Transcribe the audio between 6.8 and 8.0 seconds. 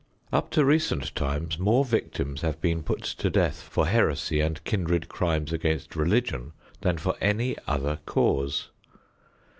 than for any other